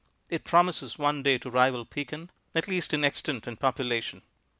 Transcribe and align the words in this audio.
It 0.31 0.43
promises 0.45 0.97
one 0.97 1.21
day 1.21 1.37
to 1.37 1.51
rival 1.51 1.85
Pekin, 1.85 2.31
at 2.55 2.67
least 2.67 2.91
in 2.91 3.03
extent 3.05 3.45
and 3.45 3.59
population. 3.59 4.23